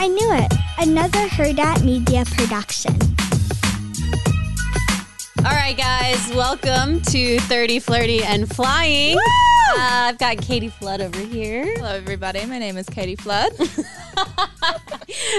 [0.00, 0.52] I knew it.
[0.78, 2.94] Another Hurrdat Media production.
[5.44, 9.16] All right, guys, welcome to 30 Flirty and Flying.
[9.16, 11.64] Uh, I've got Katie Flood over here.
[11.76, 12.44] Hello, everybody.
[12.46, 13.52] My name is Katie Flood.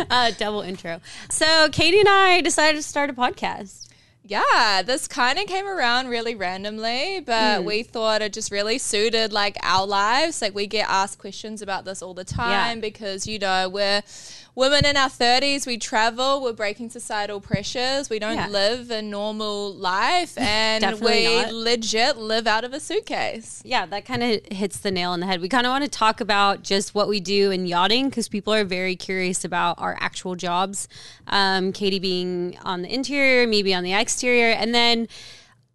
[0.09, 1.00] Uh, double intro.
[1.30, 3.88] So, Katie and I decided to start a podcast.
[4.23, 9.31] yeah, this kind of came around really randomly, but we thought it just really suited
[9.31, 10.41] like our lives.
[10.41, 14.02] Like we get asked questions about this all the time because you know we're
[14.55, 18.47] women in our 30s, we travel, we're breaking societal pressures, we don't Yeah.
[18.47, 21.53] live a normal life, and we not.
[21.53, 23.61] legit live out of a suitcase.
[23.66, 25.42] Yeah, that kind of hits the nail on the head.
[25.42, 28.53] We kind of want to talk about just what we do in yachting because people
[28.53, 30.88] are very curious about our actual jobs.
[31.27, 35.08] Um, Katie being on the interior, me being on the exterior, and then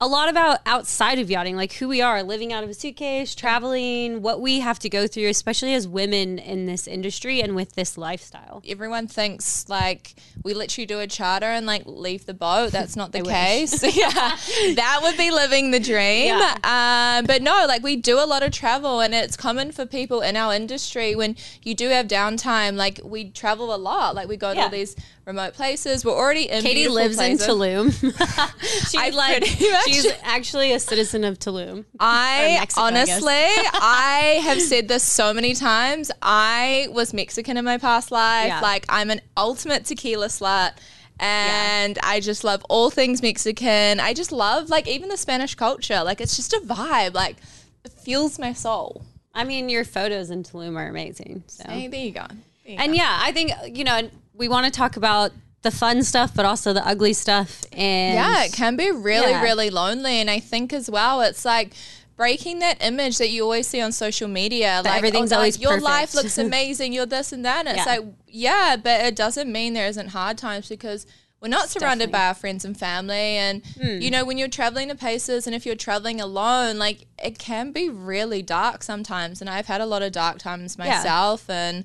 [0.04, 3.34] a lot about outside of yachting, like who we are, living out of a suitcase,
[3.34, 7.72] traveling, what we have to go through, especially as women in this industry and with
[7.74, 8.62] this lifestyle.
[8.68, 12.70] everyone thinks like we literally do a charter and like leave the boat.
[12.70, 13.82] That's not the case.
[13.96, 14.36] yeah,
[14.74, 16.26] that would be living the dream.
[16.26, 16.58] Yeah.
[16.62, 20.20] Um, but no, like we do a lot of travel, and it's common for people
[20.20, 22.76] in our industry when you do have downtime.
[22.76, 24.14] Like we travel a lot.
[24.14, 26.04] Like we go to all these remote places.
[26.04, 26.62] We're already in.
[26.62, 27.48] Katie lives places.
[27.48, 27.90] in Tulum.
[28.90, 31.84] she's I like much- she's actually a citizen of Tulum.
[31.98, 36.10] I Mexico, I honestly, I have said this so many times.
[36.22, 38.48] I was Mexican in my past life.
[38.48, 38.60] Yeah.
[38.60, 40.72] Like I'm an ultimate tequila slut.
[41.20, 44.00] And I just love all things Mexican.
[44.00, 46.02] I just love like even the Spanish culture.
[46.02, 47.14] Like it's just a vibe.
[47.14, 47.36] Like
[47.84, 49.04] it fuels my soul.
[49.32, 51.44] I mean, your photos in Tulum are amazing.
[51.46, 51.64] So.
[51.68, 52.26] Hey, there you go.
[52.28, 55.32] There you And yeah, I think you know we want to talk about
[55.64, 57.64] the fun stuff, but also the ugly stuff.
[57.72, 59.42] And Yeah, it can be really, Yeah.
[59.42, 60.20] really lonely.
[60.20, 61.72] And I think as well, it's like
[62.16, 64.82] breaking that image that you always see on social media.
[64.84, 65.84] like everything's oh, always your perfect.
[65.84, 67.66] life looks amazing, you're this and that.
[67.66, 67.92] And it's Yeah.
[67.96, 71.06] like, yeah, but it doesn't mean there isn't hard times because
[71.40, 73.36] we're not surrounded by our friends and family.
[73.36, 73.98] And, Hmm.
[74.00, 77.72] you know, when you're traveling to places and if you're traveling alone, like it can
[77.72, 79.40] be really dark sometimes.
[79.40, 81.50] And I've had a lot of dark times myself.
[81.50, 81.84] And,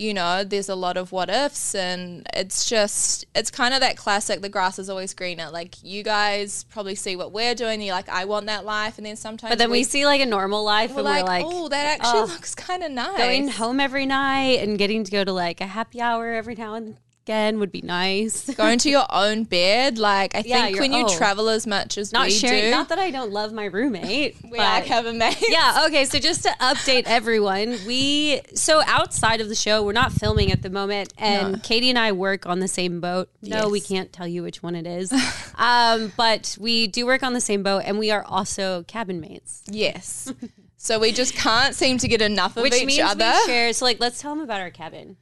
[0.00, 3.98] you know, there's a lot of what ifs, and it's just, it's kind of that
[3.98, 5.50] classic, the grass is always greener.
[5.50, 8.96] Like, you guys probably see what we're doing, you're like, I want that life.
[8.96, 11.44] And then sometimes, But then we see like a normal life, and like, we're like,
[11.46, 13.18] oh, that actually oh, looks kind of nice.
[13.18, 16.74] going home every night and getting to go to like a happy hour every now
[16.74, 16.96] and
[17.30, 18.52] again would be nice.
[18.54, 19.98] Going to your own bed.
[19.98, 22.64] Like, I Yeah, think when you travel as much as Not we sharing.
[22.64, 24.36] do, Not that I don't love my roommate.
[24.42, 25.36] we but- like have a mate.
[25.48, 30.12] yeah okay so just to update everyone we so outside of the show we're not
[30.12, 33.80] filming at the moment and katie and i work on the same boat no we
[33.80, 35.12] can't tell you which one it is
[35.56, 39.62] um, but we do work on the same boat and we are also cabin mates
[39.70, 40.32] Yes.
[40.76, 43.32] so we just can't seem to get enough of which each means other.
[43.46, 45.16] we share so like let's tell them about our cabin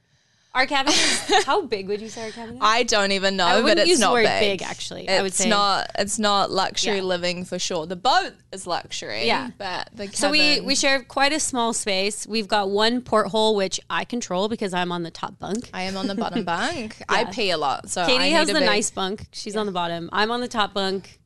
[0.55, 3.45] our cabin is, how big would you say our cabin is I don't even know,
[3.45, 4.59] I but it's use the not word big.
[4.59, 5.03] big, actually.
[5.07, 5.91] It's I would say- not.
[5.97, 7.03] It's not luxury Yeah.
[7.03, 7.85] living for sure.
[7.85, 9.27] The boat is luxury.
[9.27, 9.51] Yeah.
[9.57, 12.25] but the cabin, so we we share quite a small space.
[12.25, 15.69] We've got one porthole which I control because I'm on the top bunk.
[15.73, 17.01] I am on the bottom bunk.
[17.07, 19.27] I pee a lot, so Katie I need has the be- nice bunk.
[19.31, 20.09] She's on the bottom.
[20.11, 21.18] I'm on the top bunk.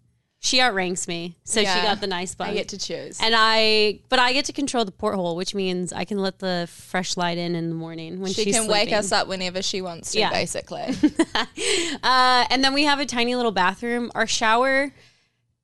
[0.46, 1.74] She outranks me, so Yeah.
[1.74, 2.52] she got the nice bunk.
[2.52, 3.18] I get to choose.
[3.22, 6.68] and I, but I get to control the porthole, which means I can let the
[6.70, 9.82] fresh light in in the morning when she she's can wake us up whenever she
[9.82, 10.32] wants to, Yeah.
[10.32, 10.94] basically.
[12.04, 14.12] Uh, and then we have a tiny little bathroom.
[14.16, 14.92] Our shower,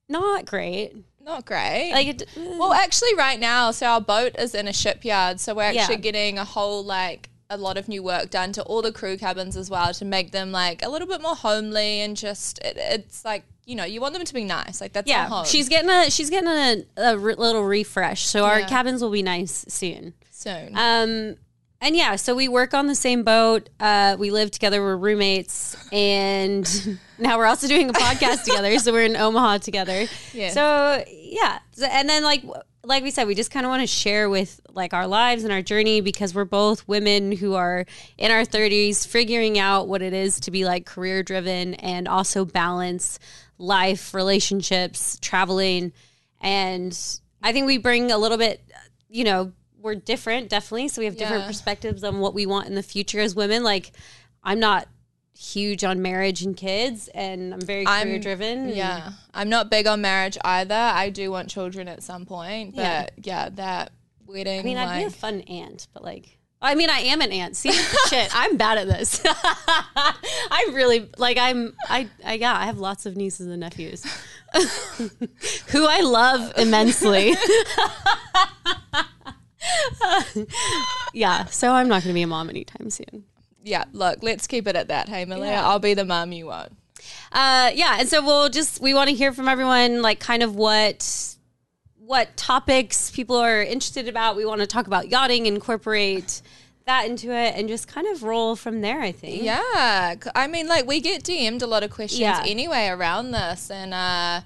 [0.08, 0.96] not great.
[1.22, 1.92] Not great.
[1.92, 5.64] Like, it, well, actually, right now, so our boat is in a shipyard, so we're
[5.64, 6.02] actually Yeah.
[6.02, 9.58] getting a whole like a lot of new work done to all the crew cabins
[9.58, 13.26] as well to make them like a little bit more homely and just it, it's
[13.26, 14.82] like you know you want them to be nice.
[14.82, 18.26] Like that's yeah, she's getting a she's getting a, a re- little refresh.
[18.26, 20.14] So our cabins will be nice soon.
[20.32, 20.76] soon.
[20.76, 21.36] Um,
[21.82, 23.70] and yeah, so we work on the same boat.
[23.80, 24.82] Uh, we live together.
[24.82, 28.78] We're roommates, and now we're also doing a podcast together.
[28.80, 30.08] So we're in Omaha together.
[30.34, 30.50] Yeah.
[30.50, 32.44] So yeah, and then like
[32.84, 35.52] like we said, we just kind of want to share with like our lives and
[35.52, 37.86] our journey because we're both women who are
[38.18, 42.46] in our thirties, figuring out what it is to be like career driven and also
[42.46, 43.20] balance
[43.58, 45.92] life, relationships, traveling,
[46.42, 46.98] and
[47.44, 48.62] I think we bring a little bit,
[49.10, 50.88] you know, we're different, definitely.
[50.88, 51.48] So we have different Yeah.
[51.48, 53.64] perspectives on what we want in the future as women.
[53.64, 53.92] Like,
[54.44, 54.88] I'm not
[55.40, 58.70] huge on marriage and kids, and I'm very I'm- career driven.
[58.70, 59.12] Yeah.
[59.34, 60.76] I'm not big on marriage either.
[60.76, 62.76] I do want children at some point.
[62.76, 63.08] But Yeah.
[63.24, 63.92] yeah, that
[64.28, 64.60] wedding.
[64.60, 67.56] I mean, I'd be a fun aunt, but like, I mean, I am an aunt.
[67.56, 67.72] See,
[68.10, 69.24] shit, I'm bad at this.
[69.96, 74.04] I'm really like, I'm, I, I, yeah, I have lots of nieces and nephews
[75.68, 77.34] who I love immensely.
[81.14, 83.24] yeah, so I'm not going to be a mom anytime soon.
[83.64, 85.10] Yeah, look, let's keep it at that.
[85.10, 85.68] Hey, Malia, Yeah.
[85.68, 86.72] I'll be the mum you want.
[87.32, 90.56] Uh, yeah, and so we'll just we want to hear from everyone, like kind of
[90.56, 91.36] what
[91.98, 94.36] what topics people are interested about.
[94.36, 96.42] We want to talk about yachting, incorporate
[96.86, 99.00] that into it, and just kind of roll from there.
[99.02, 99.44] I think.
[99.44, 102.44] Yeah, I mean, like we get DM'd a lot of questions Yeah.
[102.46, 104.42] anyway around this, and uh,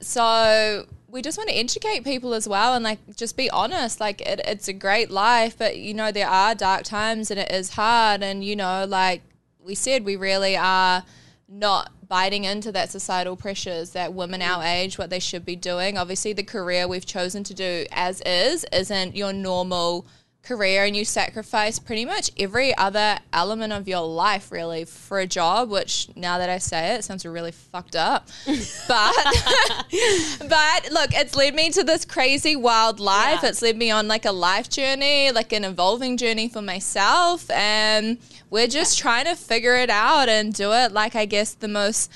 [0.00, 4.00] so we just want to educate people as well, and like just be honest.
[4.00, 7.50] Like it, it's a great life, but you know there are dark times, and it
[7.50, 9.22] is hard, and you know, like
[9.58, 11.04] we said, we really are
[11.48, 14.74] not biting into that societal pressures that women our mm.
[14.74, 18.64] age what they should be doing obviously the career we've chosen to do as is
[18.72, 20.04] isn't your normal
[20.42, 25.26] career and you sacrifice pretty much every other element of your life really for a
[25.26, 28.28] job which now that i say it sounds really fucked up.
[28.88, 29.14] But
[30.48, 33.40] but look it's led me to this crazy wild life.
[33.42, 33.50] Yeah.
[33.50, 38.18] it's led me on like a life journey like an evolving journey for myself and
[38.48, 42.10] we're just trying to figure it out and do it like i guess the most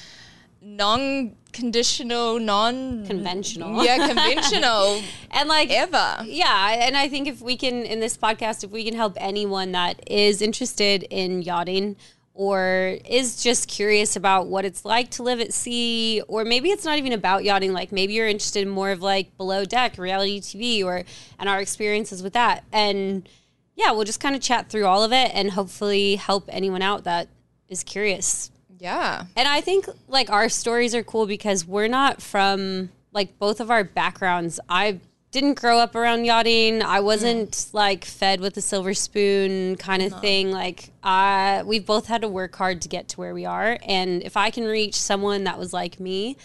[0.64, 3.84] non-conditional non Conventional.
[3.84, 6.24] yeah conventional and like ever.
[6.24, 9.72] yeah and i think if we can in this podcast if we can help anyone
[9.72, 11.96] that is interested in yachting
[12.34, 16.84] or is just curious about what it's like to live at sea or maybe it's
[16.84, 20.40] not even about yachting like maybe you're interested in more of like below deck reality
[20.40, 21.04] tv or
[21.38, 22.64] and our experiences with that.
[22.72, 23.28] And
[23.76, 27.04] yeah we'll just kind of chat through all of it and hopefully help anyone out
[27.04, 27.28] that
[27.68, 28.50] is curious
[28.84, 33.58] yeah and I think like our stories are cool because we're not from like both
[33.60, 34.60] of our backgrounds.
[34.68, 35.00] I
[35.30, 36.82] didn't grow up around yachting.
[36.82, 40.50] I wasn't like fed with a silver spoon kind of thing.
[40.52, 43.78] Like I we've both had to work hard to get to where we are.
[43.86, 46.36] And if I can reach someone that was like me,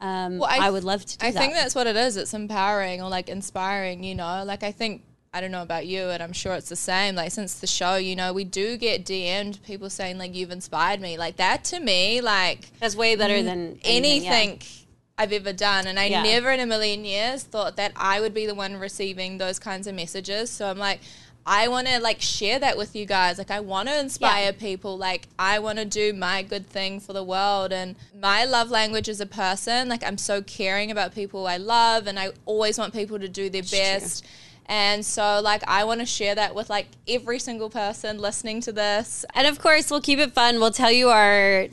[0.00, 1.38] um, Well, I I, would love to do I that.
[1.38, 2.16] think that's what it is.
[2.16, 4.42] It's empowering or like inspiring, you know.
[4.44, 5.02] Like I think
[5.36, 7.14] I don't know about you, and I'm sure it's the same.
[7.14, 10.98] Like since the show, you know, we do get DM'd people saying like you've inspired
[11.00, 11.18] me.
[11.18, 14.50] Like that to me, like that's way better than anything.
[14.60, 14.66] yeah.
[15.18, 15.86] I've ever done.
[15.86, 16.22] And I Yeah.
[16.22, 19.86] never in a million years thought that I would be the one receiving those kinds
[19.86, 20.50] of messages.
[20.50, 21.00] So I'm like,
[21.46, 23.38] I want to like share that with you guys.
[23.38, 24.98] Like I want to inspire people.
[24.98, 27.72] Like I want to do my good thing for the world.
[27.72, 32.06] And my love language as a person, like I'm so caring about people I love
[32.06, 34.24] and I always want people to do their best.
[34.66, 38.72] And so like I want to share that with like every single person listening to
[38.72, 39.24] this.
[39.34, 40.60] And of course, we'll keep it fun.
[40.60, 41.68] We'll tell you our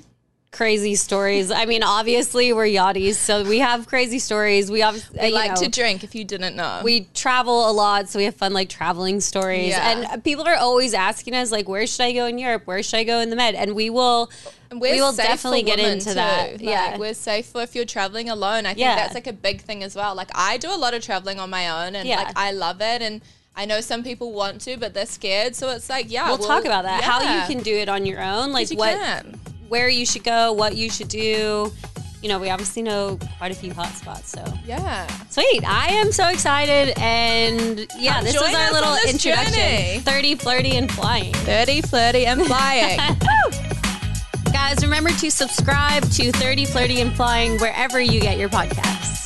[0.54, 1.52] crazy stories.
[1.52, 4.72] I mean, obviously, we're yachties, so we have crazy stories.
[4.72, 6.82] We obviously like to drink if you didn't know.
[6.84, 9.70] we travel a lot, so we have fun like traveling stories.
[9.70, 10.06] Yeah.
[10.14, 12.62] And people are always asking us like, where should I go in Europe?
[12.66, 13.56] Where should I go in the Med?
[13.56, 14.32] And we will.
[14.72, 16.14] We're we will definitely get into too.
[16.16, 16.52] that.
[16.54, 16.98] Like, yeah.
[16.98, 18.66] we're safe for if you're traveling alone.
[18.66, 18.96] I think Yeah.
[18.96, 20.16] that's like a big thing as well.
[20.16, 22.24] Like I do a lot of traveling on my own, and Yeah.
[22.24, 23.02] like I love it.
[23.04, 23.22] And
[23.56, 25.56] I know some people want to, but they're scared.
[25.56, 27.04] So it's like, yeah, We'll talk about that.
[27.04, 29.40] How you can do it on your own, like you what, can.
[29.74, 31.74] Where you should go, what you should do.
[32.22, 35.08] You know, we obviously know quite a few hot spots, so Yeah.
[35.32, 35.64] Sweet.
[35.68, 36.94] I am so excited.
[37.00, 40.00] And yeah, this join was our little introduction journey.
[40.02, 41.32] 30, flirty, and flying.
[41.44, 43.00] Dirty, flirty, and flying.
[44.54, 49.23] Guys, remember to subscribe to 30, flirty, and flying wherever you get your podcasts.